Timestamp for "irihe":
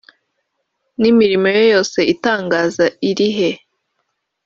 3.09-3.49